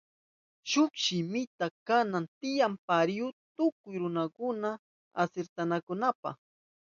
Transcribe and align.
Shuk 0.69 0.91
shimika 1.03 1.65
kanan 1.87 2.25
tiyan 2.39 2.73
parihu 2.87 3.27
tukuy 3.55 3.95
runarayku 4.01 4.45
asirtanakunankunapa. 5.21 6.29